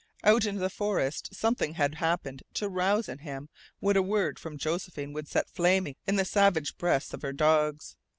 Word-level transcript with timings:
Out 0.23 0.47
in 0.47 0.55
the 0.55 0.71
forest 0.71 1.29
something 1.35 1.75
had 1.75 1.93
happened 2.01 2.41
to 2.55 2.67
rouse 2.67 3.07
in 3.07 3.19
him 3.19 3.49
what 3.79 3.95
a 3.95 4.01
word 4.01 4.39
from 4.39 4.57
Josephine 4.57 5.13
would 5.13 5.27
set 5.27 5.47
flaming 5.47 5.95
in 6.07 6.15
the 6.15 6.25
savage 6.25 6.75
breasts 6.75 7.13
of 7.13 7.21
her 7.21 7.33
dogs. 7.33 7.95